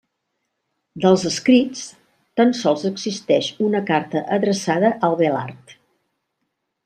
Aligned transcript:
Dels 1.01 1.25
escrits, 1.29 1.83
tan 2.41 2.55
sols 2.61 2.85
existeix 2.91 3.49
una 3.67 3.83
carta 3.91 4.23
adreçada 4.39 4.93
a 4.95 4.99
Abelard. 5.11 5.77